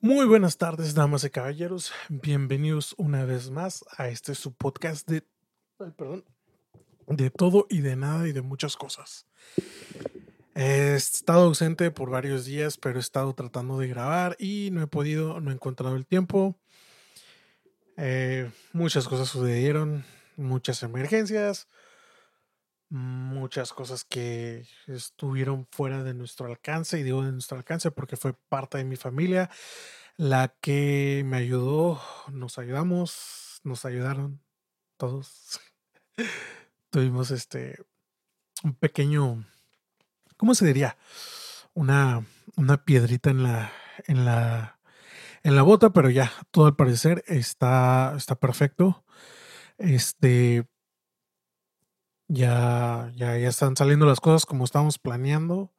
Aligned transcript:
Muy 0.00 0.26
buenas 0.26 0.58
tardes, 0.58 0.94
damas 0.94 1.24
y 1.24 1.30
caballeros. 1.30 1.90
Bienvenidos 2.08 2.94
una 2.98 3.24
vez 3.24 3.50
más 3.50 3.84
a 3.96 4.06
este 4.06 4.36
su 4.36 4.52
podcast 4.52 5.08
de, 5.08 5.24
perdón, 5.76 6.24
de 7.08 7.30
todo 7.30 7.66
y 7.68 7.80
de 7.80 7.96
nada 7.96 8.28
y 8.28 8.32
de 8.32 8.42
muchas 8.42 8.76
cosas. 8.76 9.26
He 10.54 10.94
estado 10.94 11.46
ausente 11.46 11.90
por 11.90 12.10
varios 12.10 12.44
días, 12.44 12.76
pero 12.78 12.98
he 12.98 13.00
estado 13.00 13.34
tratando 13.34 13.76
de 13.76 13.88
grabar 13.88 14.36
y 14.38 14.70
no 14.70 14.82
he 14.82 14.86
podido, 14.86 15.40
no 15.40 15.50
he 15.50 15.54
encontrado 15.54 15.96
el 15.96 16.06
tiempo. 16.06 16.54
Eh, 17.96 18.48
muchas 18.72 19.08
cosas 19.08 19.28
sucedieron, 19.28 20.04
muchas 20.36 20.80
emergencias, 20.84 21.66
muchas 22.90 23.72
cosas 23.72 24.04
que 24.04 24.66
estuvieron 24.86 25.66
fuera 25.70 26.02
de 26.02 26.14
nuestro 26.14 26.46
alcance, 26.46 26.98
y 26.98 27.02
digo 27.02 27.24
de 27.24 27.32
nuestro 27.32 27.58
alcance 27.58 27.90
porque 27.90 28.16
fue 28.16 28.34
parte 28.48 28.78
de 28.78 28.84
mi 28.84 28.96
familia 28.96 29.50
la 30.18 30.48
que 30.60 31.22
me 31.24 31.36
ayudó, 31.36 32.02
nos 32.32 32.58
ayudamos, 32.58 33.60
nos 33.62 33.84
ayudaron 33.84 34.42
todos. 34.96 35.60
Tuvimos 36.90 37.30
este 37.30 37.78
un 38.64 38.74
pequeño, 38.74 39.44
¿cómo 40.36 40.54
se 40.54 40.66
diría? 40.66 40.98
Una, 41.74 42.26
una 42.56 42.84
piedrita 42.84 43.30
en 43.30 43.44
la, 43.44 43.70
en 44.08 44.24
la, 44.24 44.80
en 45.44 45.54
la 45.54 45.62
bota, 45.62 45.92
pero 45.92 46.10
ya, 46.10 46.32
todo 46.50 46.66
al 46.66 46.74
parecer 46.74 47.22
está, 47.28 48.14
está 48.16 48.34
perfecto. 48.34 49.04
Este, 49.78 50.66
ya, 52.28 53.10
ya, 53.16 53.36
ya 53.38 53.48
están 53.48 53.76
saliendo 53.76 54.06
las 54.06 54.20
cosas 54.20 54.46
como 54.46 54.64
estamos 54.64 54.98
planeando 54.98 55.72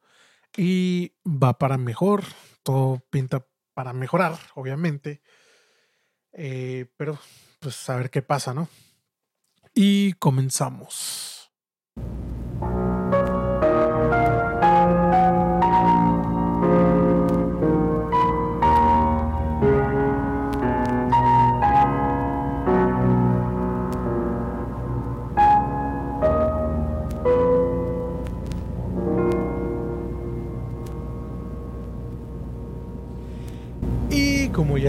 y 0.56 1.14
va 1.26 1.58
para 1.58 1.78
mejor. 1.78 2.24
Todo 2.62 3.00
pinta 3.10 3.46
para 3.74 3.92
mejorar, 3.92 4.38
obviamente. 4.54 5.22
Eh, 6.32 6.86
pero, 6.96 7.18
pues, 7.60 7.88
a 7.90 7.96
ver 7.96 8.10
qué 8.10 8.22
pasa, 8.22 8.54
¿no? 8.54 8.68
Y 9.74 10.14
comenzamos. 10.14 11.29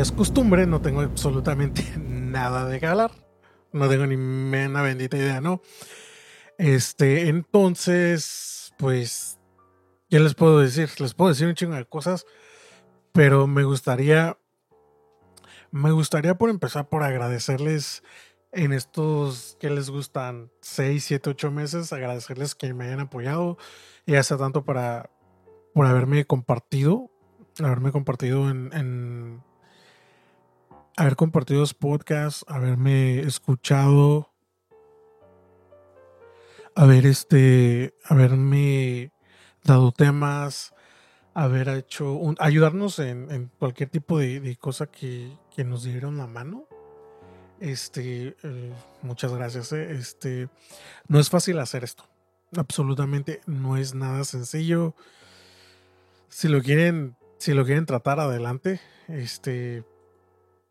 Es 0.02 0.12
costumbre, 0.12 0.66
no 0.66 0.82
tengo 0.82 1.02
absolutamente 1.02 1.84
nada 1.98 2.66
de 2.66 2.80
galar. 2.80 3.12
No 3.72 3.88
tengo 3.88 4.06
ni 4.06 4.16
una 4.16 4.82
bendita 4.82 5.16
idea, 5.16 5.40
¿no? 5.40 5.62
Este, 6.58 7.30
entonces, 7.30 8.74
pues, 8.78 9.40
¿qué 10.10 10.20
les 10.20 10.34
puedo 10.34 10.60
decir? 10.60 10.90
Les 11.00 11.14
puedo 11.14 11.30
decir 11.30 11.48
un 11.48 11.56
chingo 11.56 11.76
de 11.76 11.86
cosas, 11.86 12.26
pero 13.14 13.48
me 13.48 13.64
gustaría, 13.64 14.38
me 15.72 15.92
gustaría 15.92 16.36
por 16.36 16.50
empezar 16.50 16.90
por 16.90 17.04
agradecerles 17.04 18.04
en 18.52 18.74
estos 18.74 19.56
que 19.60 19.70
les 19.70 19.90
gustan 19.90 20.52
6, 20.62 21.04
7, 21.04 21.30
8 21.30 21.52
meses, 21.52 21.94
agradecerles 21.94 22.56
que 22.56 22.74
me 22.74 22.86
hayan 22.86 23.00
apoyado, 23.00 23.58
ya 24.06 24.22
sea 24.24 24.38
tanto 24.38 24.66
para, 24.66 25.10
por 25.74 25.86
haberme 25.86 26.26
compartido, 26.26 27.10
haberme 27.60 27.94
compartido 27.94 28.50
en 28.50 29.42
haber 30.98 31.16
compartido 31.16 31.62
los 31.62 31.74
podcasts, 31.74 32.46
haberme 32.48 33.20
escuchado, 33.20 34.32
haber 36.76 37.06
este, 37.06 37.94
haberme 38.06 39.12
dado 39.64 39.92
temas, 39.92 40.74
haber 41.34 41.70
hecho 41.70 42.20
ayudarnos 42.40 43.00
en, 43.00 43.52
cualquier 43.60 43.90
tipo 43.90 44.20
de, 44.20 44.58
cosa 44.60 44.88
que, 44.88 45.38
nos 45.66 45.84
dieron 45.84 46.18
la 46.18 46.28
mano. 46.28 46.66
Este, 47.60 48.36
eh, 48.42 48.74
muchas 49.04 49.32
gracias. 49.32 49.72
Eh. 49.74 49.92
Este, 49.92 50.50
no 51.08 51.20
es 51.20 51.30
fácil 51.30 51.60
hacer 51.60 51.84
esto. 51.84 52.04
Absolutamente 52.58 53.42
no 53.46 53.78
es 53.78 53.94
nada 53.94 54.24
sencillo. 54.24 54.96
Si 56.30 56.48
lo 56.48 56.62
quieren, 56.62 57.16
si 57.38 57.54
lo 57.54 57.64
quieren 57.64 57.86
tratar 57.86 58.20
adelante, 58.20 58.82
este, 59.08 59.84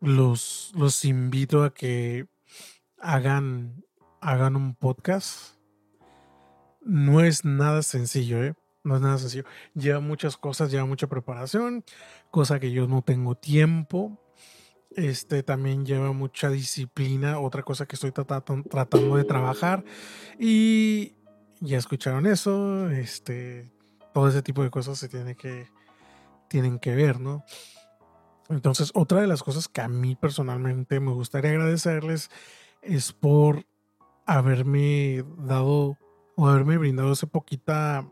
los, 0.01 0.71
los 0.75 1.05
invito 1.05 1.63
a 1.63 1.73
que 1.73 2.27
hagan, 2.99 3.85
hagan 4.19 4.55
un 4.55 4.75
podcast. 4.75 5.55
No 6.81 7.21
es 7.21 7.45
nada 7.45 7.83
sencillo, 7.83 8.43
¿eh? 8.43 8.55
No 8.83 8.95
es 8.95 9.01
nada 9.01 9.19
sencillo. 9.19 9.45
Lleva 9.75 9.99
muchas 9.99 10.37
cosas, 10.37 10.71
lleva 10.71 10.85
mucha 10.85 11.07
preparación, 11.07 11.85
cosa 12.31 12.59
que 12.59 12.71
yo 12.71 12.87
no 12.87 13.03
tengo 13.03 13.35
tiempo. 13.35 14.19
Este 14.89 15.43
también 15.43 15.85
lleva 15.85 16.11
mucha 16.11 16.49
disciplina, 16.49 17.39
otra 17.39 17.61
cosa 17.61 17.85
que 17.85 17.95
estoy 17.95 18.11
tratando, 18.11 18.63
tratando 18.69 19.15
de 19.15 19.23
trabajar. 19.23 19.85
Y 20.39 21.13
ya 21.59 21.77
escucharon 21.77 22.25
eso, 22.25 22.89
este, 22.89 23.71
todo 24.15 24.27
ese 24.27 24.41
tipo 24.41 24.63
de 24.63 24.71
cosas 24.71 24.97
se 24.97 25.07
tiene 25.07 25.35
que, 25.35 25.67
tienen 26.49 26.79
que 26.79 26.95
ver, 26.95 27.19
¿no? 27.19 27.45
Entonces, 28.51 28.91
otra 28.93 29.21
de 29.21 29.27
las 29.27 29.43
cosas 29.43 29.67
que 29.67 29.81
a 29.81 29.87
mí 29.87 30.15
personalmente 30.15 30.99
me 30.99 31.11
gustaría 31.11 31.51
agradecerles 31.51 32.29
es 32.81 33.13
por 33.13 33.65
haberme 34.25 35.23
dado 35.37 35.97
o 36.35 36.47
haberme 36.47 36.77
brindado 36.77 37.13
esa 37.13 37.27
poquita 37.27 38.07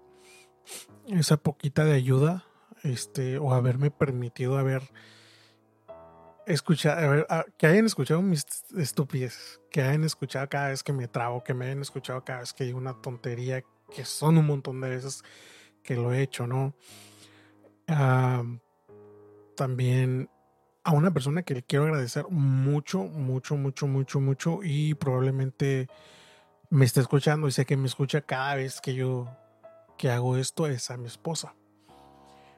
esa 1.07 1.37
poquita 1.37 1.83
de 1.83 1.93
ayuda 1.93 2.45
este 2.83 3.37
o 3.37 3.53
haberme 3.53 3.91
permitido 3.91 4.57
haber 4.57 4.83
escuchado 6.45 7.25
que 7.57 7.67
hayan 7.67 7.85
escuchado 7.85 8.21
mis 8.21 8.45
estupideces 8.77 9.59
que 9.71 9.81
hayan 9.81 10.03
escuchado 10.03 10.47
cada 10.49 10.69
vez 10.69 10.83
que 10.83 10.93
me 10.93 11.07
trago 11.07 11.43
que 11.43 11.53
me 11.53 11.65
hayan 11.65 11.81
escuchado 11.81 12.23
cada 12.23 12.39
vez 12.39 12.53
que 12.53 12.63
digo 12.63 12.77
una 12.77 13.01
tontería 13.01 13.63
que 13.93 14.05
son 14.05 14.37
un 14.37 14.45
montón 14.45 14.81
de 14.81 14.89
veces 14.89 15.23
que 15.83 15.95
lo 15.95 16.13
he 16.13 16.21
hecho 16.21 16.47
no 16.47 16.75
también 19.59 20.29
a 20.85 20.93
una 20.93 21.11
persona 21.11 21.43
que 21.43 21.53
le 21.53 21.63
quiero 21.63 21.83
agradecer 21.83 22.25
mucho, 22.29 22.99
mucho, 22.99 23.57
mucho, 23.57 23.87
mucho, 23.87 24.21
mucho 24.21 24.59
y 24.63 24.93
probablemente 24.93 25.89
me 26.69 26.85
está 26.85 27.01
escuchando 27.01 27.45
y 27.45 27.51
sé 27.51 27.65
que 27.65 27.75
me 27.75 27.87
escucha 27.87 28.21
cada 28.21 28.55
vez 28.55 28.79
que 28.79 28.95
yo 28.95 29.27
que 29.97 30.09
hago 30.11 30.37
esto 30.37 30.65
es 30.65 30.89
a 30.91 30.95
mi 30.95 31.07
esposa. 31.07 31.55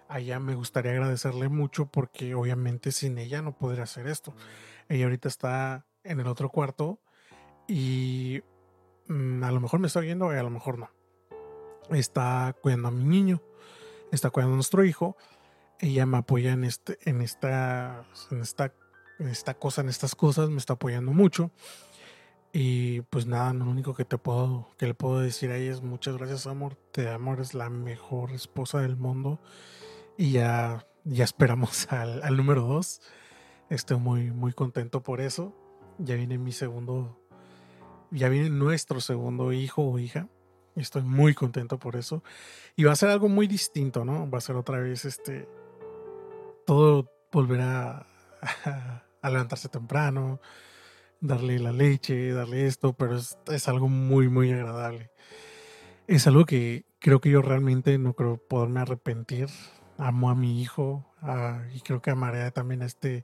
A 0.10 0.20
ella 0.20 0.40
me 0.40 0.54
gustaría 0.54 0.92
agradecerle 0.92 1.50
mucho 1.50 1.88
porque 1.88 2.36
obviamente 2.36 2.92
sin 2.92 3.18
ella 3.18 3.42
no 3.42 3.58
podría 3.58 3.86
hacer 3.86 4.06
esto. 4.06 4.36
Ella 4.88 5.06
ahorita 5.06 5.28
está 5.28 5.88
en 6.04 6.20
el 6.20 6.28
otro 6.28 6.50
cuarto 6.50 7.00
y 7.68 8.44
mm, 9.08 9.44
a 9.44 9.52
lo 9.52 9.60
mejor 9.60 9.80
me 9.80 9.88
está 9.88 10.02
oyendo 10.02 10.32
y 10.32 10.38
a 10.38 10.44
lo 10.44 10.52
mejor 10.52 10.78
no. 10.78 10.92
Está 11.90 12.56
cuidando 12.62 12.90
a 12.90 12.92
mi 12.92 13.06
niño, 13.06 13.42
está 14.12 14.30
cuidando 14.30 14.54
a 14.54 14.58
nuestro 14.58 14.86
hijo 14.86 15.18
ella 15.82 16.06
me 16.06 16.18
apoya 16.18 16.54
en, 16.54 16.64
este, 16.64 16.98
en, 17.04 17.22
esta, 17.22 18.06
en, 18.30 18.42
esta, 18.42 18.74
en 19.20 19.28
esta 19.28 19.56
cosa, 19.56 19.82
en 19.82 19.90
estas 19.90 20.16
cosas, 20.16 20.50
me 20.50 20.58
está 20.58 20.74
apoyando 20.74 21.12
mucho. 21.12 21.52
Y 22.54 23.02
pues 23.02 23.26
nada, 23.26 23.54
lo 23.54 23.66
único 23.66 23.96
que 23.96 24.06
te 24.06 24.18
puedo, 24.18 24.70
que 24.78 24.86
le 24.86 24.94
puedo 24.94 25.20
decir 25.20 25.50
a 25.52 25.58
ella 25.58 25.72
es 25.72 25.82
muchas 25.82 26.18
gracias, 26.18 26.46
amor. 26.46 26.76
Te 26.92 27.10
amo, 27.10 27.34
eres 27.34 27.56
la 27.56 27.70
mejor 27.70 28.32
esposa 28.32 28.80
del 28.80 28.96
mundo. 28.96 29.40
Y 30.18 30.34
ya, 30.34 30.86
ya 31.04 31.24
esperamos 31.24 31.88
al, 31.92 32.22
al 32.22 32.38
número 32.38 32.62
dos. 32.62 33.02
Estoy 33.70 33.98
muy, 33.98 34.32
muy 34.32 34.54
contento 34.54 35.02
por 35.02 35.20
eso. 35.20 35.56
Ya 35.98 36.16
viene 36.16 36.38
mi 36.38 36.52
segundo, 36.52 37.20
ya 38.12 38.30
viene 38.30 38.50
nuestro 38.50 39.02
segundo 39.02 39.52
hijo 39.52 39.82
o 39.84 39.98
hija. 39.98 40.28
Estoy 40.76 41.02
muy 41.02 41.34
contento 41.34 41.80
por 41.80 41.96
eso. 41.96 42.24
Y 42.76 42.84
va 42.84 42.92
a 42.92 42.96
ser 42.96 43.10
algo 43.10 43.30
muy 43.30 43.48
distinto, 43.48 44.06
¿no? 44.06 44.30
Va 44.30 44.38
a 44.38 44.42
ser 44.42 44.56
otra 44.58 44.80
vez 44.80 45.06
este 45.06 45.48
todo 46.66 47.12
volverá 47.32 48.08
a, 49.22 49.30
levantarse 49.30 49.70
temprano, 49.70 50.42
darle 51.20 51.60
la 51.60 51.72
leche, 51.72 52.32
darle 52.34 52.68
esto, 52.68 52.94
pero 52.94 53.16
es, 53.16 53.68
algo 53.68 53.88
muy, 53.88 54.30
muy 54.30 54.52
agradable. 54.52 55.12
Es 56.08 56.28
algo 56.28 56.46
que 56.46 56.86
creo 57.00 57.22
que 57.22 57.30
yo 57.30 57.42
realmente 57.42 57.98
no 57.98 58.14
creo 58.14 58.38
poderme 58.38 58.82
arrepentir. 58.82 59.48
Amo 59.98 60.30
a 60.30 60.36
mi 60.36 60.62
hijo 60.62 61.06
y 61.76 61.82
creo 61.82 62.02
que 62.02 62.10
amaré 62.10 62.50
también 62.52 62.82
a 62.82 62.86
este, 62.86 63.24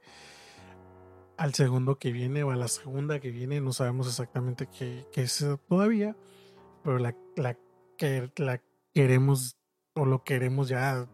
al 1.38 1.54
segundo 1.56 1.98
que 1.98 2.12
viene 2.12 2.44
o 2.44 2.52
a 2.52 2.56
la 2.56 2.68
segunda 2.68 3.20
que 3.20 3.32
viene. 3.32 3.62
No 3.62 3.74
sabemos 3.74 4.08
exactamente 4.08 4.68
qué, 4.68 5.08
es 5.16 5.46
todavía, 5.68 6.16
pero 6.84 7.00
la, 7.00 7.16
la, 7.36 7.58
que, 7.98 8.32
la 8.38 8.62
queremos 8.94 9.58
o 9.96 10.06
lo 10.06 10.24
queremos 10.24 10.70
ya 10.70 11.08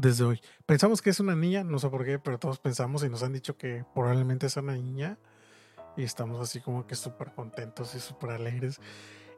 desde 0.00 0.24
hoy. 0.24 0.40
Pensamos 0.64 1.02
que 1.02 1.10
es 1.10 1.20
una 1.20 1.34
niña, 1.34 1.64
no 1.64 1.78
sé 1.78 1.88
por 1.88 2.04
qué, 2.04 2.18
pero 2.18 2.38
todos 2.38 2.58
pensamos 2.60 3.02
y 3.02 3.08
nos 3.08 3.22
han 3.22 3.32
dicho 3.32 3.56
que 3.56 3.84
probablemente 3.94 4.46
es 4.46 4.56
una 4.56 4.74
niña. 4.74 5.18
Y 5.96 6.04
estamos 6.04 6.40
así 6.40 6.60
como 6.60 6.86
que 6.86 6.94
súper 6.94 7.32
contentos 7.32 7.94
y 7.94 8.00
súper 8.00 8.30
alegres. 8.30 8.80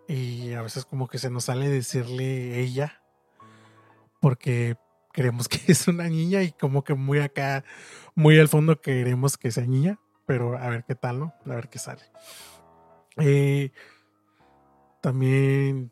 Y 0.07 0.53
a 0.53 0.63
veces 0.63 0.85
como 0.85 1.09
que 1.09 1.19
se 1.19 1.31
nos 1.31 1.45
sale 1.45 1.69
decirle 1.69 2.61
ella. 2.61 3.03
Porque 4.21 4.77
creemos 5.13 5.49
que 5.49 5.73
es 5.73 5.89
una 5.89 6.09
niña 6.09 6.43
y 6.43 6.53
como 6.53 6.85
que 6.85 6.95
muy 6.95 7.21
acá, 7.21 7.65
muy 8.15 8.39
al 8.39 8.49
fondo 8.49 8.81
queremos 8.81 9.39
que 9.39 9.51
sea 9.51 9.67
niña. 9.67 9.99
Pero 10.27 10.59
a 10.59 10.69
ver 10.69 10.85
qué 10.85 10.95
tal, 10.95 11.21
¿no? 11.21 11.35
A 11.47 11.55
ver 11.55 11.71
qué 11.71 11.79
sale. 11.79 12.03
Eh, 13.17 13.73
también 15.01 15.91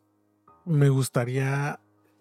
me 0.67 0.91
gustaría 0.91 1.81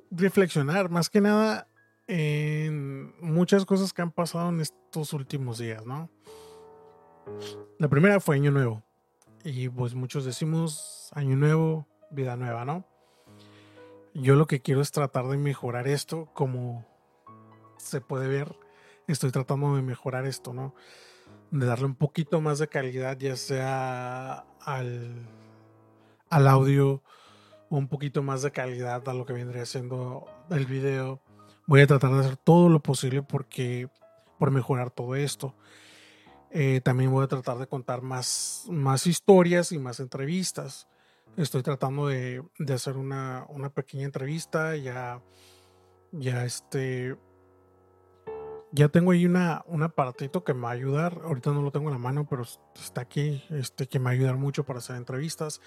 reflexionar 0.09 0.89
más 0.89 1.09
que 1.09 1.19
nada 1.19 1.67
en 2.07 3.13
muchas 3.19 3.65
cosas 3.65 3.93
que 3.93 4.01
han 4.01 4.11
pasado 4.11 4.49
en 4.49 4.61
estos 4.61 5.13
últimos 5.13 5.57
días, 5.57 5.85
¿no? 5.85 6.09
La 7.77 7.89
primera 7.89 8.19
fue 8.19 8.35
Año 8.35 8.51
Nuevo. 8.51 8.83
Y 9.43 9.69
pues 9.69 9.93
muchos 9.93 10.25
decimos 10.25 11.09
Año 11.13 11.35
Nuevo, 11.35 11.87
vida 12.09 12.35
nueva, 12.35 12.65
¿no? 12.65 12.85
Yo 14.13 14.35
lo 14.35 14.47
que 14.47 14.61
quiero 14.61 14.81
es 14.81 14.91
tratar 14.91 15.27
de 15.27 15.37
mejorar 15.37 15.87
esto, 15.87 16.29
como 16.33 16.85
se 17.77 18.01
puede 18.01 18.27
ver, 18.27 18.55
estoy 19.07 19.31
tratando 19.31 19.75
de 19.75 19.81
mejorar 19.81 20.25
esto, 20.25 20.53
¿no? 20.53 20.73
De 21.51 21.65
darle 21.65 21.85
un 21.85 21.95
poquito 21.95 22.41
más 22.41 22.59
de 22.59 22.67
calidad, 22.67 23.17
ya 23.17 23.35
sea 23.35 24.45
al, 24.61 25.27
al 26.29 26.47
audio, 26.47 27.03
un 27.69 27.87
poquito 27.87 28.23
más 28.23 28.41
de 28.41 28.51
calidad 28.51 29.07
a 29.07 29.13
lo 29.13 29.25
que 29.25 29.33
vendría 29.33 29.65
siendo 29.65 30.25
el 30.49 30.65
video. 30.65 31.21
Voy 31.67 31.81
a 31.81 31.87
tratar 31.87 32.11
de 32.13 32.19
hacer 32.21 32.37
todo 32.37 32.69
lo 32.69 32.81
posible 32.81 33.21
porque, 33.21 33.89
por 34.39 34.51
mejorar 34.51 34.89
todo 34.89 35.15
esto. 35.15 35.53
Eh, 36.49 36.81
también 36.83 37.11
voy 37.11 37.23
a 37.23 37.27
tratar 37.27 37.57
de 37.57 37.67
contar 37.67 38.01
más, 38.01 38.65
más 38.69 39.05
historias 39.05 39.71
y 39.71 39.77
más 39.77 39.99
entrevistas. 39.99 40.87
Estoy 41.35 41.61
tratando 41.61 42.07
de, 42.07 42.43
de 42.57 42.73
hacer 42.73 42.97
una, 42.97 43.45
una, 43.49 43.69
pequeña 43.69 44.05
entrevista. 44.05 44.75
Ya, 44.75 45.21
ya 46.13 46.45
este, 46.45 47.15
ya 48.71 48.87
tengo 48.89 49.11
ahí 49.11 49.25
una, 49.25 49.63
un 49.67 49.83
aparatito 49.83 50.43
que 50.43 50.53
me 50.53 50.61
va 50.61 50.69
a 50.69 50.73
ayudar. 50.73 51.19
Ahorita 51.23 51.51
no 51.51 51.61
lo 51.61 51.71
tengo 51.71 51.89
en 51.89 51.93
la 51.93 51.99
mano, 51.99 52.25
pero 52.27 52.43
está 52.75 53.01
aquí, 53.01 53.43
este, 53.49 53.87
que 53.87 53.99
me 53.99 54.05
va 54.05 54.11
a 54.11 54.13
ayudar 54.13 54.37
mucho 54.37 54.63
para 54.63 54.79
hacer 54.79 54.95
entrevistas 54.95 55.61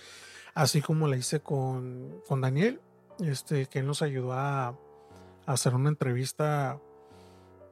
así 0.55 0.81
como 0.81 1.09
la 1.09 1.17
hice 1.17 1.41
con, 1.41 2.21
con 2.27 2.41
Daniel, 2.41 2.81
este, 3.21 3.67
que 3.67 3.83
nos 3.83 4.03
ayudó 4.03 4.33
a, 4.33 4.79
hacer 5.47 5.75
una 5.75 5.89
entrevista 5.89 6.81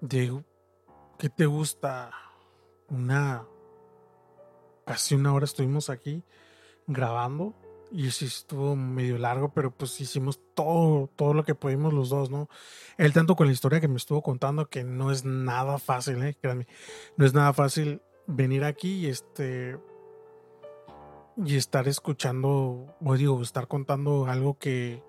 de 0.00 0.42
¿qué 1.18 1.28
te 1.28 1.46
gusta? 1.46 2.10
Una 2.88 3.44
casi 4.86 5.14
una 5.14 5.34
hora 5.34 5.44
estuvimos 5.44 5.90
aquí 5.90 6.24
grabando 6.86 7.54
y 7.90 8.10
sí 8.10 8.26
estuvo 8.26 8.76
medio 8.76 9.18
largo, 9.18 9.52
pero 9.52 9.70
pues 9.70 10.00
hicimos 10.00 10.40
todo, 10.54 11.08
todo 11.14 11.34
lo 11.34 11.44
que 11.44 11.54
pudimos 11.54 11.92
los 11.92 12.10
dos, 12.10 12.30
¿no? 12.30 12.48
Él 12.96 13.12
tanto 13.12 13.36
con 13.36 13.46
la 13.46 13.52
historia 13.52 13.80
que 13.80 13.88
me 13.88 13.96
estuvo 13.96 14.22
contando 14.22 14.68
que 14.68 14.84
no 14.84 15.10
es 15.10 15.24
nada 15.24 15.78
fácil, 15.78 16.22
¿eh? 16.22 16.36
Créanme, 16.40 16.66
no 17.16 17.26
es 17.26 17.34
nada 17.34 17.52
fácil 17.52 18.02
venir 18.26 18.64
aquí 18.64 19.06
y 19.06 19.06
este 19.06 19.78
y 21.44 21.56
estar 21.56 21.86
escuchando, 21.86 22.96
o 23.04 23.14
digo, 23.16 23.40
estar 23.42 23.68
contando 23.68 24.26
algo 24.26 24.58
que, 24.58 25.02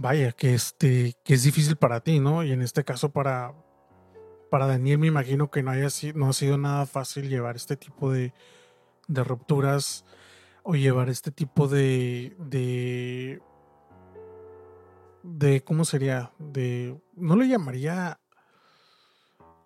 vaya, 0.00 0.32
que, 0.32 0.54
este, 0.54 1.14
que 1.22 1.34
es 1.34 1.42
difícil 1.42 1.76
para 1.76 2.00
ti, 2.00 2.20
¿no? 2.20 2.42
Y 2.42 2.52
en 2.52 2.62
este 2.62 2.84
caso 2.84 3.10
para, 3.12 3.52
para 4.50 4.66
Daniel 4.66 4.98
me 4.98 5.08
imagino 5.08 5.50
que 5.50 5.62
no, 5.62 5.70
haya, 5.70 5.88
no 6.14 6.30
ha 6.30 6.32
sido 6.32 6.56
nada 6.56 6.86
fácil 6.86 7.28
llevar 7.28 7.56
este 7.56 7.76
tipo 7.76 8.10
de, 8.10 8.32
de 9.08 9.24
rupturas 9.24 10.06
o 10.62 10.74
llevar 10.74 11.10
este 11.10 11.30
tipo 11.30 11.68
de, 11.68 12.34
de, 12.38 13.42
de, 15.22 15.62
¿cómo 15.64 15.84
sería? 15.84 16.32
De, 16.38 16.98
no 17.14 17.36
lo 17.36 17.44
llamaría, 17.44 18.18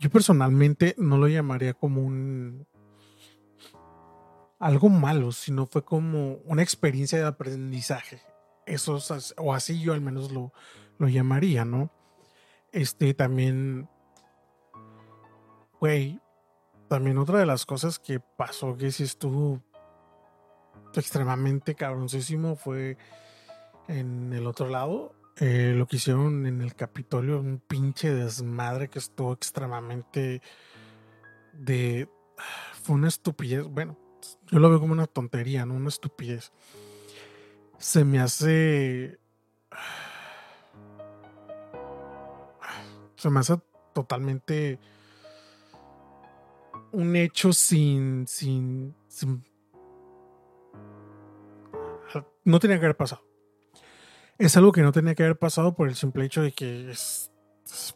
yo 0.01 0.11
personalmente 0.11 0.97
no 0.99 1.17
lo 1.17 1.29
llamaría 1.29 1.75
como 1.75 2.03
un 2.03 2.67
algo 4.59 4.89
malo, 4.89 5.31
sino 5.31 5.67
fue 5.67 5.85
como 5.85 6.39
una 6.45 6.63
experiencia 6.63 7.19
de 7.19 7.27
aprendizaje. 7.27 8.34
Eso, 8.67 8.99
o 9.37 9.55
así 9.55 9.81
yo 9.81 9.93
al 9.93 10.01
menos 10.01 10.33
lo, 10.33 10.53
lo 10.99 11.09
llamaría, 11.09 11.65
¿no? 11.65 11.91
Este 12.73 13.15
también, 13.15 13.89
güey, 15.81 16.21
también 16.89 17.19
otra 17.19 17.39
de 17.39 17.47
las 17.47 17.67
cosas 17.67 17.99
que 17.99 18.21
pasó 18.21 18.77
que 18.77 18.91
sí 18.91 19.05
estuvo 19.05 19.63
extremadamente 20.95 21.75
cabroncísimo 21.75 22.57
fue 22.57 22.97
en 23.89 24.33
el 24.33 24.47
otro 24.47 24.69
lado. 24.69 25.15
Eh, 25.41 25.75
lo 25.77 25.87
que 25.87 25.97
hicieron 25.97 26.47
en 26.47 26.63
el 26.63 26.75
Capitolio, 26.75 27.41
un 27.41 27.59
pinche 27.59 28.15
desmadre 28.15 28.89
que 28.89 29.01
estuvo 29.01 29.33
extremadamente 29.33 30.41
de. 31.53 32.09
Fue 32.83 32.95
una 32.95 33.09
estupidez. 33.09 33.67
Bueno, 33.67 33.99
yo 34.51 34.59
lo 34.59 34.71
veo 34.71 34.81
como 34.81 34.93
una 34.93 35.07
tontería, 35.07 35.67
¿no? 35.67 35.75
Una 35.75 35.89
estupidez. 35.89 36.53
Se 37.79 38.05
me 38.05 38.21
hace. 38.21 39.19
Se 43.17 43.31
me 43.31 43.41
hace 43.41 43.59
totalmente 43.93 44.79
un 46.93 47.17
hecho 47.17 47.53
sin, 47.53 48.27
sin, 48.29 48.95
no 52.45 52.61
tenía 52.61 52.79
que 52.79 52.85
haber 52.85 52.97
pasado. 52.97 53.23
Es 54.39 54.57
algo 54.57 54.73
que 54.73 54.83
no 54.83 54.93
tenía 54.93 55.15
que 55.15 55.25
haber 55.25 55.39
pasado 55.39 55.75
por 55.75 55.89
el 55.89 55.97
simple 55.97 56.25
hecho 56.25 56.43
de 56.43 56.53
que 56.53 56.93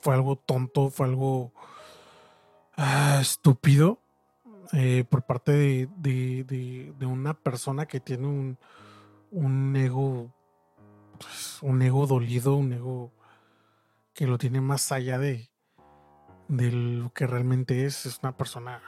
fue 0.00 0.14
algo 0.14 0.36
tonto, 0.36 0.90
fue 0.90 1.06
algo 1.06 1.52
ah, 2.76 3.18
estúpido. 3.20 4.00
Eh, 4.72 5.04
por 5.08 5.22
parte 5.22 5.88
de, 5.96 6.94
una 7.00 7.34
persona 7.34 7.86
que 7.86 8.00
tiene 8.00 8.26
un, 8.26 8.58
un 9.30 9.76
ego, 9.76 10.32
pues, 11.18 11.58
un 11.62 11.82
ego 11.82 12.06
dolido, 12.06 12.54
un 12.54 12.72
ego 12.72 13.12
que 14.14 14.26
lo 14.26 14.38
tiene 14.38 14.60
más 14.60 14.90
allá 14.92 15.18
de, 15.18 15.50
de 16.48 16.72
lo 16.72 17.12
que 17.12 17.26
realmente 17.26 17.84
es. 17.84 18.06
Es 18.06 18.18
una 18.22 18.36
persona. 18.36 18.82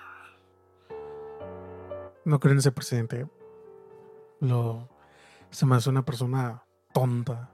No 2.25 2.41
creo 2.41 2.53
en 2.53 2.59
ese 2.59 2.73
presidente. 2.73 3.27
Lo, 4.41 4.89
se 5.51 5.67
me 5.67 5.77
hace 5.77 5.91
una 5.91 6.05
persona 6.05 6.65
tonta. 6.93 7.51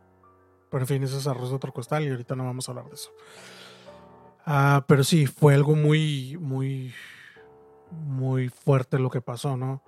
Pero 0.70 0.82
en 0.82 0.88
fin, 0.88 1.02
eso 1.02 1.18
es 1.18 1.26
arroz 1.26 1.50
de 1.50 1.56
otro 1.56 1.72
costal 1.72 2.04
y 2.04 2.10
ahorita 2.10 2.34
no 2.34 2.44
vamos 2.44 2.68
a 2.68 2.72
hablar 2.72 2.86
de 2.86 2.94
eso. 2.94 3.10
Ah, 4.44 4.84
pero 4.86 5.04
sí, 5.04 5.26
fue 5.26 5.54
algo 5.54 5.74
muy, 5.74 6.36
muy, 6.38 6.94
muy 7.90 8.48
fuerte 8.48 8.98
lo 8.98 9.10
que 9.10 9.20
pasó, 9.20 9.56
¿no? 9.56 9.82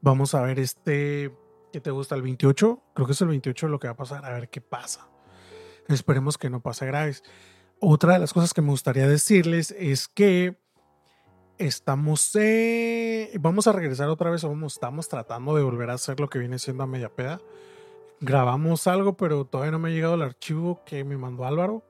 Vamos 0.00 0.34
a 0.34 0.42
ver 0.42 0.58
este, 0.58 1.32
¿qué 1.76 1.80
te 1.82 1.90
gusta? 1.90 2.14
El 2.14 2.22
28, 2.22 2.82
creo 2.94 3.06
que 3.06 3.12
es 3.12 3.20
el 3.20 3.28
28 3.28 3.68
lo 3.68 3.78
que 3.78 3.86
va 3.86 3.92
a 3.92 3.96
pasar, 3.98 4.24
a 4.24 4.32
ver 4.32 4.48
qué 4.48 4.62
pasa. 4.62 5.10
Esperemos 5.88 6.38
que 6.38 6.48
no 6.48 6.62
pase 6.62 6.86
graves. 6.86 7.22
Otra 7.80 8.14
de 8.14 8.18
las 8.18 8.32
cosas 8.32 8.54
que 8.54 8.62
me 8.62 8.70
gustaría 8.70 9.06
decirles 9.06 9.72
es 9.78 10.08
que 10.08 10.56
estamos, 11.58 12.32
vamos 13.38 13.66
a 13.66 13.72
regresar 13.72 14.08
otra 14.08 14.30
vez, 14.30 14.42
vamos, 14.42 14.72
estamos 14.72 15.06
tratando 15.10 15.54
de 15.54 15.64
volver 15.64 15.90
a 15.90 15.94
hacer 15.94 16.18
lo 16.18 16.30
que 16.30 16.38
viene 16.38 16.58
siendo 16.58 16.82
a 16.82 16.86
media 16.86 17.10
peda. 17.10 17.42
Grabamos 18.20 18.86
algo, 18.86 19.18
pero 19.18 19.44
todavía 19.44 19.72
no 19.72 19.78
me 19.78 19.90
ha 19.90 19.92
llegado 19.92 20.14
el 20.14 20.22
archivo 20.22 20.82
que 20.86 21.04
me 21.04 21.18
mandó 21.18 21.44
Álvaro. 21.44 21.84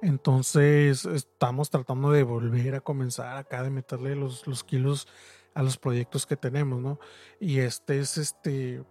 Entonces 0.00 1.04
estamos 1.04 1.68
tratando 1.68 2.12
de 2.12 2.22
volver 2.22 2.76
a 2.76 2.80
comenzar 2.80 3.36
acá, 3.36 3.62
de 3.62 3.68
meterle 3.68 4.16
los, 4.16 4.64
kilos 4.64 5.06
a 5.56 5.62
los 5.62 5.78
proyectos 5.78 6.26
que 6.26 6.36
tenemos, 6.36 6.82
¿no? 6.82 7.00
Y 7.40 7.60
este 7.60 7.98
es 7.98 8.18
este, 8.18 8.84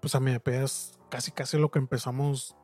pues 0.00 0.16
a 0.16 0.20
media 0.20 0.40
pedas, 0.40 0.98
casi 1.08 1.30
casi 1.30 1.56
lo 1.56 1.70
que 1.70 1.78
empezamos 1.78 2.56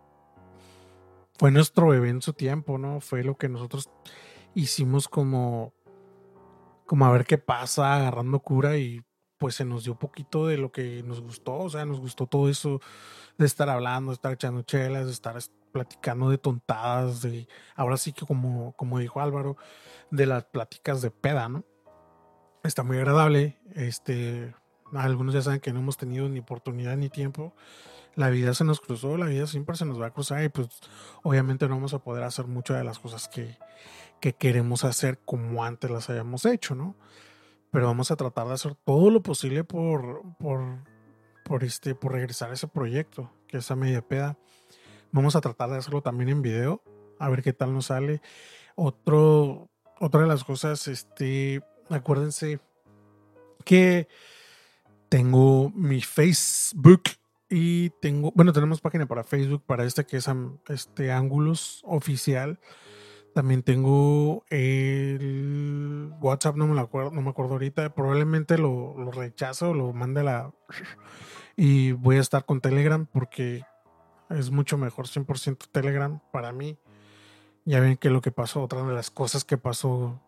fue 1.39 1.53
nuestro 1.53 1.87
bebé 1.87 2.09
en 2.09 2.23
su 2.23 2.33
tiempo, 2.33 2.77
¿no? 2.77 3.01
Fue 3.01 3.23
lo 3.23 3.37
que 3.37 3.49
nosotros 3.49 3.89
hicimos 4.55 5.07
como, 5.07 5.73
como 6.87 7.07
a 7.07 7.13
ver 7.13 7.25
qué 7.25 7.39
pasa, 7.39 7.95
agarrando 7.95 8.41
cura 8.41 8.79
y 8.79 9.05
pues 9.39 9.55
se 9.55 9.65
nos 9.65 9.85
dio 9.85 9.97
poquito 9.97 10.49
de 10.49 10.59
lo 10.59 10.73
que 10.73 11.05
nos 11.05 11.21
gustó, 11.21 11.57
o 11.57 11.71
sea, 11.71 11.85
nos 11.85 12.01
gustó 12.01 12.27
todo 12.27 12.49
eso 12.49 12.81
de 13.39 13.47
estar 13.47 13.71
hablando, 13.71 14.11
de 14.11 14.15
estar 14.15 14.33
echando 14.33 14.63
chelas, 14.63 15.07
de 15.07 15.13
estar 15.13 15.39
platicando 15.71 16.31
de 16.31 16.39
tontadas, 16.39 17.23
de 17.23 17.47
ahora 17.77 17.97
sí 17.97 18.13
que 18.13 18.27
como, 18.27 18.73
como 18.73 18.99
dijo 18.99 19.21
Álvaro, 19.21 19.57
de 20.11 20.27
las 20.27 20.47
pláticas 20.47 21.01
de 21.01 21.13
peda, 21.13 21.49
¿no? 21.49 21.65
Está 22.67 22.83
muy 22.83 22.97
agradable. 22.97 23.57
Este, 23.75 24.53
algunos 24.93 25.35
ya 25.35 25.43
saben 25.43 25.61
que 25.61 25.73
no 25.73 25.79
hemos 25.79 25.97
tenido 25.97 26.29
ni 26.29 26.41
oportunidad 26.41 26.97
ni 26.97 27.09
tiempo. 27.09 27.55
la 28.17 28.31
vida 28.31 28.55
se 28.55 28.65
nos 28.65 28.81
cruzó, 28.81 29.17
la 29.17 29.27
vida 29.27 29.47
siempre 29.47 29.77
se 29.77 29.85
nos 29.85 30.01
va 30.01 30.07
a 30.07 30.11
cruzar 30.11 30.43
y 30.43 30.49
pues 30.49 30.69
obviamente 31.23 31.69
no 31.69 31.75
vamos 31.75 31.93
a 31.95 31.99
poder 31.99 32.25
hacer 32.25 32.47
muchas 32.47 32.79
de 32.79 32.85
las 32.85 32.99
cosas 32.99 33.29
que, 33.29 33.59
que 34.21 34.33
queremos 34.33 34.85
hacer 34.85 35.19
como 35.25 35.65
antes 35.65 35.91
las 35.91 36.09
hayamos 36.11 36.47
hecho, 36.47 36.75
¿no? 36.75 36.97
Pero 37.71 37.87
vamos 37.87 38.11
a 38.11 38.17
tratar 38.17 38.49
de 38.49 38.55
hacer 38.55 38.75
todo 38.75 39.11
lo 39.11 39.23
posible 39.23 39.65
por, 39.65 40.23
por, 40.39 40.63
por, 41.45 41.63
este, 41.63 41.95
por 41.95 42.13
regresar 42.13 42.51
a 42.51 42.55
ese 42.55 42.69
proyecto, 42.69 43.31
que 43.49 43.59
es 43.59 43.71
a 43.71 43.77
media 43.77 44.01
peda. 44.01 44.39
Vamos 45.13 45.37
a 45.37 45.41
tratar 45.41 45.71
de 45.71 45.77
hacerlo 45.77 46.01
también 46.01 46.31
en 46.31 46.43
video, 46.43 46.83
a 47.19 47.29
ver 47.29 47.43
qué 47.43 47.53
tal 47.53 47.75
nos 47.75 47.87
sale. 47.87 48.23
Otro, 48.77 49.69
otra 50.01 50.23
de 50.23 50.27
las 50.27 50.43
cosas, 50.43 50.89
este, 50.89 51.63
acuérdense 51.91 52.61
que 53.65 54.09
tengo 55.09 55.71
mi 55.71 56.01
Facebook 56.01 57.03
y 57.49 57.91
tengo, 58.01 58.33
bueno, 58.35 58.53
tenemos 58.53 58.81
página 58.81 59.07
para 59.07 59.23
Facebook 59.23 59.63
para 59.65 59.85
este 59.85 60.05
que 60.05 60.17
es 60.17 60.29
este 60.69 61.13
Ángulos 61.13 61.83
oficial. 61.85 62.59
También 63.35 63.63
tengo 63.63 64.45
el 64.49 66.11
WhatsApp, 66.21 66.57
no 66.57 66.67
me 66.67 66.81
acuerdo, 66.81 67.11
no 67.11 67.21
me 67.21 67.31
acuerdo 67.31 67.53
ahorita. 67.53 67.95
Probablemente 67.95 68.57
lo, 68.57 68.97
lo 68.97 69.11
rechazo, 69.11 69.75
lo 69.75 69.93
mande 69.93 70.21
a 70.21 70.25
la. 70.25 70.53
Y 71.59 71.93
voy 71.93 72.17
a 72.17 72.21
estar 72.21 72.45
con 72.45 72.61
Telegram 72.61 73.07
porque 73.07 73.63
es 74.29 74.51
mucho 74.51 74.77
mejor 74.77 75.07
100% 75.07 75.69
Telegram 75.73 76.21
para 76.31 76.53
mí. 76.53 76.79
Ya 77.65 77.81
ven 77.81 77.97
que 77.97 78.11
lo 78.11 78.21
que 78.21 78.31
pasó, 78.31 78.63
otra 78.63 78.83
de 78.83 78.93
las 78.93 79.11
cosas 79.11 79.45
que 79.45 79.57
pasó, 79.57 80.21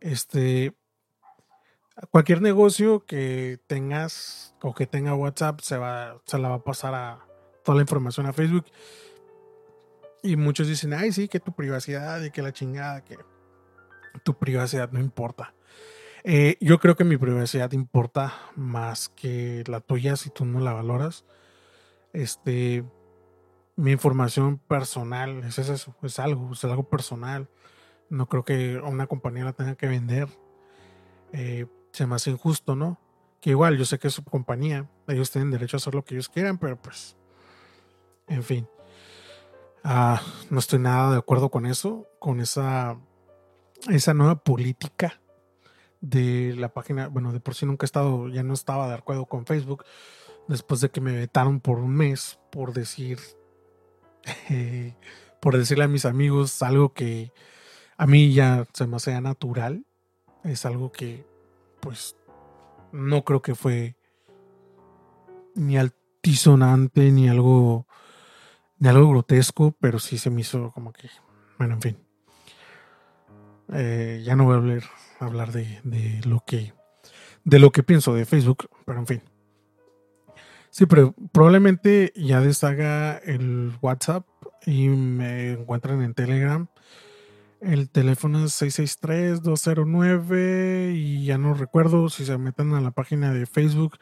este, 0.00 0.74
cualquier 2.10 2.42
negocio 2.42 3.04
que 3.04 3.58
tengas 3.66 4.54
o 4.62 4.74
que 4.74 4.86
tenga 4.86 5.14
WhatsApp 5.14 5.60
se 5.60 5.76
va, 5.76 6.20
se 6.24 6.38
la 6.38 6.48
va 6.48 6.56
a 6.56 6.64
pasar 6.64 6.94
a 6.94 7.26
toda 7.64 7.76
la 7.76 7.82
información 7.82 8.26
a 8.26 8.32
Facebook. 8.32 8.66
Y 10.22 10.36
muchos 10.36 10.66
dicen, 10.66 10.94
ay, 10.94 11.12
sí, 11.12 11.28
que 11.28 11.40
tu 11.40 11.52
privacidad 11.52 12.22
y 12.22 12.30
que 12.30 12.42
la 12.42 12.52
chingada, 12.52 13.04
que 13.04 13.18
tu 14.24 14.34
privacidad 14.38 14.90
no 14.90 15.00
importa. 15.00 15.54
Eh, 16.24 16.56
yo 16.60 16.78
creo 16.78 16.96
que 16.96 17.04
mi 17.04 17.16
privacidad 17.16 17.72
importa 17.72 18.34
más 18.56 19.08
que 19.08 19.62
la 19.66 19.80
tuya 19.80 20.16
si 20.16 20.30
tú 20.30 20.44
no 20.44 20.60
la 20.60 20.72
valoras. 20.72 21.24
Este, 22.12 22.84
mi 23.76 23.92
información 23.92 24.58
personal 24.58 25.44
es 25.44 25.58
eso, 25.58 25.94
es 26.02 26.18
algo, 26.18 26.52
es 26.52 26.64
algo 26.64 26.88
personal. 26.88 27.48
No 28.10 28.26
creo 28.26 28.44
que 28.44 28.78
una 28.78 29.06
compañía 29.06 29.44
la 29.44 29.52
tenga 29.52 29.74
que 29.74 29.86
vender. 29.86 30.28
Eh, 31.32 31.66
se 31.92 32.06
me 32.06 32.14
hace 32.14 32.30
injusto, 32.30 32.76
¿no? 32.76 32.98
Que 33.40 33.50
igual 33.50 33.76
yo 33.76 33.84
sé 33.84 33.98
que 33.98 34.08
es 34.08 34.14
su 34.14 34.24
compañía, 34.24 34.88
ellos 35.06 35.30
tienen 35.30 35.50
derecho 35.50 35.76
a 35.76 35.78
hacer 35.78 35.94
lo 35.94 36.04
que 36.04 36.14
ellos 36.14 36.28
quieran, 36.28 36.58
pero 36.58 36.80
pues, 36.80 37.16
en 38.26 38.42
fin. 38.42 38.68
Ah, 39.84 40.20
no 40.50 40.58
estoy 40.58 40.78
nada 40.78 41.12
de 41.12 41.18
acuerdo 41.18 41.50
con 41.50 41.66
eso, 41.66 42.06
con 42.18 42.40
esa, 42.40 42.98
esa 43.88 44.14
nueva 44.14 44.36
política 44.36 45.20
de 46.00 46.54
la 46.56 46.72
página. 46.72 47.08
Bueno, 47.08 47.32
de 47.32 47.40
por 47.40 47.54
sí 47.54 47.66
nunca 47.66 47.84
he 47.84 47.86
estado, 47.86 48.28
ya 48.28 48.42
no 48.42 48.54
estaba 48.54 48.88
de 48.88 48.94
acuerdo 48.94 49.26
con 49.26 49.46
Facebook, 49.46 49.84
después 50.48 50.80
de 50.80 50.90
que 50.90 51.00
me 51.00 51.12
vetaron 51.12 51.60
por 51.60 51.78
un 51.78 51.94
mes 51.94 52.38
por 52.50 52.72
decir, 52.72 53.18
por 55.40 55.56
decirle 55.56 55.84
a 55.84 55.88
mis 55.88 56.04
amigos 56.04 56.62
algo 56.62 56.92
que 56.92 57.32
a 57.98 58.06
mí 58.06 58.32
ya 58.32 58.66
se 58.72 58.86
me 58.86 58.96
hace 58.96 59.20
natural. 59.20 59.84
Es 60.44 60.64
algo 60.64 60.92
que 60.92 61.26
pues 61.80 62.16
no 62.92 63.24
creo 63.24 63.42
que 63.42 63.54
fue 63.54 63.96
ni 65.54 65.76
altisonante 65.76 67.10
ni 67.10 67.28
algo 67.28 67.86
ni 68.78 68.88
algo 68.88 69.10
grotesco, 69.10 69.74
pero 69.80 69.98
sí 69.98 70.16
se 70.16 70.30
me 70.30 70.42
hizo 70.42 70.70
como 70.70 70.92
que, 70.92 71.10
bueno, 71.58 71.74
en 71.74 71.82
fin. 71.82 71.98
Eh, 73.72 74.22
ya 74.24 74.36
no 74.36 74.44
voy 74.44 74.54
a 74.54 74.58
hablar, 74.58 74.82
hablar 75.18 75.52
de, 75.52 75.80
de, 75.82 76.20
lo 76.24 76.44
que 76.46 76.72
de 77.44 77.58
lo 77.58 77.72
que 77.72 77.82
pienso 77.82 78.14
de 78.14 78.24
Facebook, 78.24 78.70
pero 78.86 79.00
en 79.00 79.06
fin. 79.08 79.22
Sí, 80.70 80.86
pero 80.86 81.12
probablemente 81.32 82.12
ya 82.14 82.40
deshaga 82.40 83.18
el 83.18 83.72
WhatsApp 83.82 84.24
y 84.64 84.88
me 84.88 85.52
encuentran 85.52 86.02
en 86.02 86.14
Telegram 86.14 86.68
el 87.60 87.90
teléfono 87.90 88.44
es 88.44 88.62
663-209 88.62 90.94
y 90.94 91.24
ya 91.24 91.38
no 91.38 91.54
recuerdo 91.54 92.08
si 92.08 92.24
se 92.24 92.38
meten 92.38 92.72
a 92.74 92.80
la 92.80 92.92
página 92.92 93.32
de 93.32 93.46
Facebook. 93.46 93.98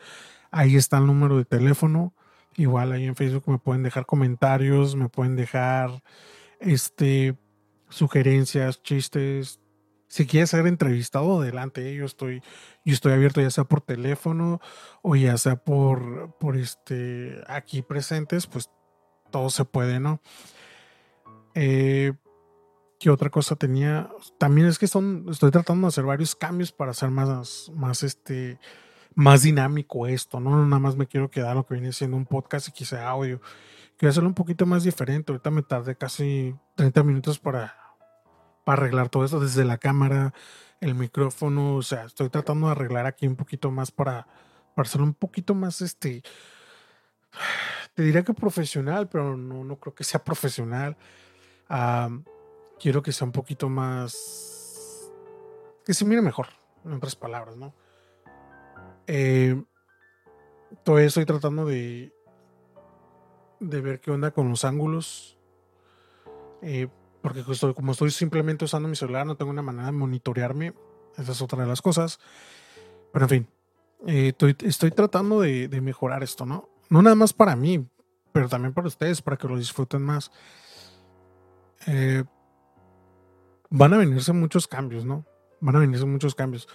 Ahí 0.50 0.76
está 0.76 0.98
el 0.98 1.06
número 1.06 1.38
de 1.38 1.44
teléfono. 1.44 2.14
Igual 2.56 2.92
ahí 2.92 3.04
en 3.04 3.16
Facebook 3.16 3.44
me 3.46 3.58
pueden 3.58 3.82
dejar 3.82 4.06
comentarios, 4.06 4.96
me 4.96 5.08
pueden 5.08 5.36
dejar 5.36 6.02
este 6.60 7.36
sugerencias, 7.88 8.82
chistes. 8.82 9.60
Si 10.08 10.26
quieres 10.26 10.50
ser 10.50 10.66
entrevistado, 10.66 11.40
adelante. 11.40 11.94
Yo 11.94 12.04
estoy, 12.04 12.42
yo 12.84 12.94
estoy 12.94 13.12
abierto 13.12 13.40
ya 13.40 13.50
sea 13.50 13.64
por 13.64 13.80
teléfono 13.80 14.60
o 15.02 15.16
ya 15.16 15.36
sea 15.38 15.56
por, 15.56 16.36
por 16.38 16.56
este 16.56 17.42
aquí 17.48 17.82
presentes, 17.82 18.46
pues 18.46 18.70
todo 19.30 19.50
se 19.50 19.64
puede, 19.64 20.00
¿no? 20.00 20.20
Eh, 21.54 22.12
¿Qué 22.98 23.10
otra 23.10 23.28
cosa 23.28 23.56
tenía? 23.56 24.10
También 24.38 24.66
es 24.68 24.78
que 24.78 24.86
son, 24.86 25.26
estoy 25.30 25.50
tratando 25.50 25.86
de 25.86 25.88
hacer 25.88 26.04
varios 26.04 26.34
cambios 26.34 26.72
para 26.72 26.92
hacer 26.92 27.10
más, 27.10 27.70
más 27.74 28.02
este, 28.02 28.58
más 29.14 29.42
dinámico 29.42 30.06
esto, 30.06 30.40
¿no? 30.40 30.64
Nada 30.64 30.78
más 30.78 30.96
me 30.96 31.06
quiero 31.06 31.30
quedar 31.30 31.56
lo 31.56 31.66
que 31.66 31.74
viene 31.74 31.92
siendo 31.92 32.16
un 32.16 32.24
podcast 32.24 32.68
y 32.68 32.72
quise 32.72 32.98
audio. 32.98 33.40
Quiero 33.98 34.10
hacerlo 34.10 34.28
un 34.28 34.34
poquito 34.34 34.64
más 34.64 34.84
diferente. 34.84 35.32
Ahorita 35.32 35.50
me 35.50 35.62
tardé 35.62 35.96
casi 35.96 36.54
30 36.74 37.02
minutos 37.02 37.38
para, 37.38 37.74
para 38.64 38.82
arreglar 38.82 39.10
todo 39.10 39.24
esto 39.24 39.40
desde 39.40 39.64
la 39.64 39.76
cámara, 39.76 40.32
el 40.80 40.94
micrófono. 40.94 41.76
O 41.76 41.82
sea, 41.82 42.04
estoy 42.04 42.30
tratando 42.30 42.66
de 42.66 42.72
arreglar 42.72 43.04
aquí 43.04 43.26
un 43.26 43.36
poquito 43.36 43.70
más 43.70 43.90
para, 43.90 44.26
para 44.74 44.86
hacerlo 44.86 45.06
un 45.06 45.14
poquito 45.14 45.54
más, 45.54 45.82
este, 45.82 46.22
te 47.94 48.02
diría 48.02 48.22
que 48.22 48.32
profesional, 48.32 49.08
pero 49.08 49.36
no, 49.36 49.64
no 49.64 49.76
creo 49.76 49.94
que 49.94 50.04
sea 50.04 50.24
profesional 50.24 50.96
quiero 52.78 53.02
que 53.02 53.12
sea 53.12 53.26
un 53.26 53.32
poquito 53.32 53.68
más. 53.68 55.10
que 55.84 55.94
se 55.94 56.04
mire 56.04 56.22
mejor, 56.22 56.48
en 56.84 56.92
otras 56.92 57.16
palabras, 57.16 57.56
¿no? 57.56 57.74
Eh, 59.06 59.62
todavía 60.82 61.08
estoy 61.08 61.24
tratando 61.26 61.64
de. 61.64 62.12
de 63.60 63.80
ver 63.80 64.00
qué 64.00 64.10
onda 64.10 64.30
con 64.30 64.48
los 64.48 64.64
ángulos. 64.64 65.38
Eh, 66.62 66.88
porque 67.22 67.42
como 67.74 67.92
estoy 67.92 68.10
simplemente 68.10 68.64
usando 68.64 68.88
mi 68.88 68.96
celular, 68.96 69.26
no 69.26 69.36
tengo 69.36 69.50
una 69.50 69.62
manera 69.62 69.86
de 69.86 69.92
monitorearme. 69.92 70.74
Esa 71.16 71.32
es 71.32 71.42
otra 71.42 71.62
de 71.62 71.68
las 71.68 71.82
cosas. 71.82 72.20
Pero 73.12 73.24
en 73.24 73.28
fin, 73.28 73.48
eh, 74.06 74.32
estoy, 74.62 74.90
tratando 74.90 75.40
de, 75.40 75.68
de, 75.68 75.80
mejorar 75.80 76.22
esto, 76.22 76.46
¿no? 76.46 76.68
No 76.88 77.02
nada 77.02 77.16
más 77.16 77.32
para 77.32 77.56
mí, 77.56 77.84
pero 78.32 78.48
también 78.48 78.74
para 78.74 78.86
ustedes, 78.86 79.22
para 79.22 79.36
que 79.36 79.48
lo 79.48 79.56
disfruten 79.56 80.02
más. 80.02 80.30
Eh, 81.86 82.24
van 83.70 83.94
a 83.94 83.98
venirse 83.98 84.32
muchos 84.32 84.66
cambios, 84.66 85.04
¿no? 85.04 85.24
Van 85.60 85.76
a 85.76 85.80
venirse 85.80 86.04
muchos 86.04 86.34
cambios. 86.34 86.68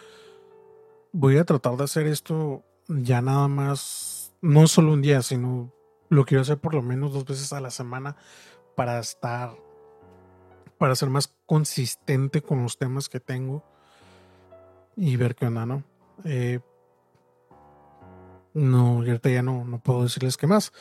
Voy 1.12 1.38
a 1.38 1.46
tratar 1.46 1.78
de 1.78 1.84
hacer 1.84 2.08
esto 2.08 2.64
ya 2.88 3.22
nada 3.22 3.48
más, 3.48 4.34
no 4.42 4.68
solo 4.68 4.94
un 4.94 5.02
día, 5.02 5.22
sino 5.22 5.74
lo 6.10 6.26
quiero 6.26 6.42
hacer 6.42 6.58
por 6.58 6.74
lo 6.74 6.82
menos 6.82 7.14
dos 7.14 7.26
veces 7.26 7.54
a 7.54 7.62
la 7.62 7.72
semana 7.72 8.16
para 8.76 9.00
estar, 9.00 9.56
para 10.78 10.96
ser 10.96 11.10
más 11.10 11.34
consistente 11.46 12.42
con 12.42 12.64
los 12.64 12.78
temas 12.78 13.10
que 13.10 13.20
tengo 13.20 13.64
y 14.96 15.16
ver 15.16 15.36
qué 15.36 15.48
onda, 15.48 15.66
¿no? 15.66 15.84
Eh, 16.26 16.60
no, 18.54 18.98
ahorita 18.98 19.30
ya 19.30 19.42
no, 19.42 19.64
no 19.64 19.82
puedo 19.82 20.04
decirles 20.04 20.38
qué 20.38 20.48
más. 20.48 20.74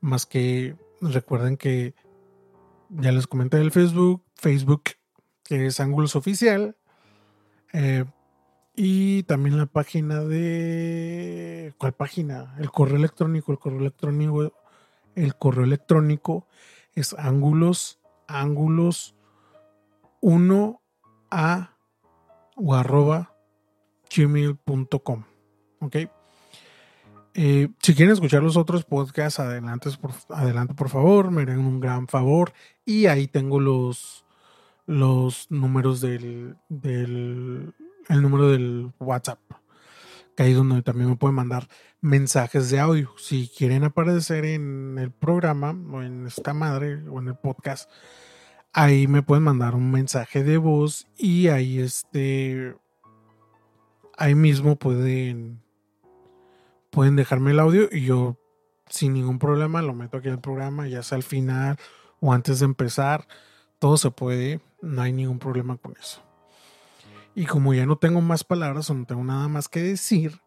Más 0.00 0.26
que 0.26 0.76
recuerden 1.00 1.56
que 1.56 1.94
ya 2.88 3.12
les 3.12 3.26
comenté 3.26 3.60
el 3.60 3.72
Facebook, 3.72 4.22
Facebook 4.34 4.84
que 5.44 5.66
es 5.66 5.78
Ángulos 5.80 6.16
Oficial. 6.16 6.76
Eh, 7.72 8.04
y 8.76 9.22
también 9.24 9.56
la 9.56 9.66
página 9.66 10.20
de. 10.20 11.74
¿Cuál 11.78 11.92
página? 11.92 12.56
El 12.58 12.70
correo 12.70 12.96
electrónico. 12.96 13.52
El 13.52 13.58
correo 13.58 13.80
electrónico. 13.80 14.52
El 15.14 15.36
correo 15.36 15.64
electrónico 15.64 16.48
es 16.94 17.14
ángulos. 17.14 18.00
Ángulos 18.26 19.14
1 20.20 20.80
a 21.30 21.76
o 22.56 22.74
arroba 22.74 23.34
gmail.com. 24.14 25.24
Ok. 25.80 25.96
Eh, 27.36 27.68
si 27.82 27.94
quieren 27.94 28.12
escuchar 28.12 28.42
los 28.42 28.56
otros 28.56 28.84
podcasts, 28.84 29.40
adelante 29.40 29.90
por, 30.00 30.12
adelante 30.30 30.74
por 30.74 30.88
favor, 30.88 31.32
me 31.32 31.42
harían 31.42 31.58
un 31.58 31.80
gran 31.80 32.06
favor. 32.08 32.52
Y 32.84 33.06
ahí 33.06 33.26
tengo 33.26 33.60
los, 33.60 34.23
los 34.86 35.50
números 35.50 36.00
del, 36.00 36.56
del 36.68 37.74
el 38.08 38.22
número 38.22 38.50
del 38.50 38.92
WhatsApp 38.98 39.40
que 40.36 40.42
ahí 40.42 40.52
donde 40.52 40.82
también 40.82 41.10
me 41.10 41.16
pueden 41.16 41.36
mandar 41.36 41.68
mensajes 42.00 42.70
de 42.70 42.80
audio. 42.80 43.12
Si 43.16 43.48
quieren 43.56 43.84
aparecer 43.84 44.44
en 44.44 44.98
el 44.98 45.10
programa 45.10 45.76
o 45.92 46.02
en 46.02 46.26
esta 46.26 46.52
madre 46.54 47.02
o 47.08 47.20
en 47.20 47.28
el 47.28 47.36
podcast, 47.36 47.88
ahí 48.72 49.06
me 49.06 49.22
pueden 49.22 49.44
mandar 49.44 49.74
un 49.74 49.90
mensaje 49.90 50.42
de 50.42 50.58
voz 50.58 51.06
y 51.16 51.48
ahí 51.48 51.78
este 51.78 52.76
ahí 54.16 54.34
mismo 54.34 54.76
pueden 54.76 55.62
pueden 56.90 57.16
dejarme 57.16 57.50
el 57.50 57.60
audio 57.60 57.88
y 57.90 58.04
yo 58.04 58.38
sin 58.88 59.14
ningún 59.14 59.38
problema 59.38 59.82
lo 59.82 59.94
meto 59.94 60.18
aquí 60.18 60.28
el 60.28 60.40
programa, 60.40 60.88
ya 60.88 61.02
sea 61.02 61.16
al 61.16 61.22
final 61.22 61.78
o 62.20 62.32
antes 62.32 62.60
de 62.60 62.66
empezar, 62.66 63.26
todo 63.84 63.98
se 63.98 64.10
puede, 64.10 64.62
no 64.80 65.02
hay 65.02 65.12
ningún 65.12 65.38
problema 65.38 65.76
con 65.76 65.94
eso. 66.00 66.22
Y 67.34 67.44
como 67.44 67.74
ya 67.74 67.84
no 67.84 67.98
tengo 67.98 68.22
más 68.22 68.42
palabras 68.42 68.88
o 68.88 68.94
no 68.94 69.04
tengo 69.04 69.22
nada 69.22 69.46
más 69.46 69.68
que 69.68 69.82
decir, 69.82 70.40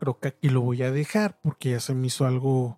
creo 0.00 0.18
que 0.18 0.26
aquí 0.26 0.48
lo 0.48 0.62
voy 0.62 0.82
a 0.82 0.90
dejar 0.90 1.38
porque 1.40 1.70
ya 1.70 1.78
se 1.78 1.94
me 1.94 2.08
hizo 2.08 2.26
algo 2.26 2.76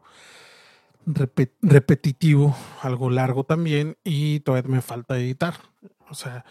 repetitivo, 1.06 2.54
algo 2.82 3.08
largo 3.08 3.44
también 3.44 3.96
y 4.04 4.40
todavía 4.40 4.70
me 4.70 4.82
falta 4.82 5.16
editar. 5.16 5.54
O 6.10 6.14
sea, 6.14 6.44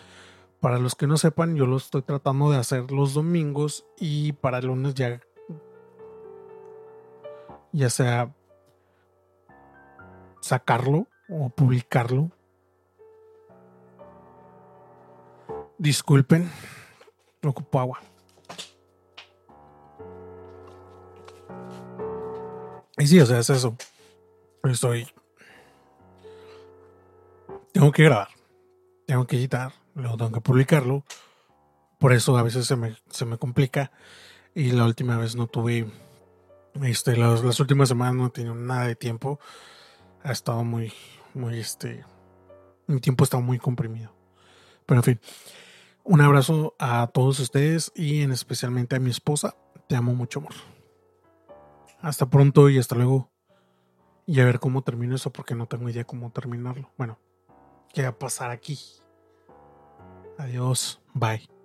para 0.59 0.79
los 0.79 0.95
que 0.95 1.05
no 1.05 1.15
sepan, 1.17 1.55
yo 1.55 1.67
lo 1.67 1.77
estoy 1.77 2.01
tratando 2.01 2.49
de 2.49 2.57
hacer 2.57 2.91
los 2.91 3.13
domingos 3.13 3.85
y 3.99 4.31
para 4.31 4.57
el 4.57 4.65
lunes 4.65 4.95
ya 4.95 5.21
ya 7.73 7.91
sea 7.91 8.33
sacarlo 10.41 11.05
o 11.29 11.49
publicarlo. 11.49 12.31
Disculpen, 15.79 16.51
ocupo 17.41 17.79
agua. 17.79 18.01
Y 22.97 23.07
sí, 23.07 23.17
o 23.21 23.25
sea, 23.25 23.39
es 23.39 23.49
eso. 23.49 23.77
Estoy. 24.65 25.07
Tengo 27.71 27.93
que 27.93 28.03
grabar. 28.03 28.27
Tengo 29.07 29.25
que 29.25 29.37
editar. 29.37 29.71
Luego 29.95 30.17
tengo 30.17 30.33
que 30.33 30.41
publicarlo. 30.41 31.05
Por 31.97 32.11
eso 32.11 32.37
a 32.37 32.43
veces 32.43 32.67
se 32.67 32.75
me, 32.75 32.97
se 33.09 33.23
me 33.23 33.37
complica. 33.37 33.93
Y 34.53 34.73
la 34.73 34.83
última 34.83 35.17
vez 35.17 35.37
no 35.37 35.47
tuve 35.47 35.89
este, 36.83 37.15
las, 37.15 37.41
las 37.41 37.57
últimas 37.61 37.87
semanas 37.87 38.15
no 38.15 38.27
he 38.27 38.31
tenido 38.31 38.53
nada 38.53 38.85
de 38.85 38.97
tiempo. 38.97 39.39
Ha 40.23 40.33
estado 40.33 40.61
muy, 40.65 40.91
muy, 41.33 41.57
este, 41.57 42.03
mi 42.85 42.99
tiempo 42.99 43.23
está 43.23 43.39
muy 43.39 43.59
comprimido. 43.59 44.13
Pero 44.85 44.99
en 44.99 45.03
fin, 45.03 45.19
un 46.03 46.21
abrazo 46.21 46.75
a 46.79 47.07
todos 47.07 47.39
ustedes 47.39 47.91
y 47.95 48.21
en 48.21 48.31
especialmente 48.31 48.95
a 48.95 48.99
mi 48.99 49.09
esposa. 49.09 49.55
Te 49.87 49.95
amo 49.95 50.13
mucho, 50.13 50.39
amor. 50.39 50.53
Hasta 52.01 52.29
pronto 52.29 52.69
y 52.69 52.77
hasta 52.77 52.95
luego. 52.95 53.29
Y 54.25 54.39
a 54.39 54.45
ver 54.45 54.59
cómo 54.59 54.83
termino 54.83 55.15
eso 55.15 55.31
porque 55.31 55.55
no 55.55 55.65
tengo 55.65 55.89
idea 55.89 56.03
cómo 56.03 56.31
terminarlo. 56.31 56.91
Bueno, 56.97 57.17
¿qué 57.93 58.03
va 58.03 58.09
a 58.09 58.19
pasar 58.19 58.51
aquí? 58.51 58.79
Adiós. 60.37 61.01
Bye. 61.13 61.58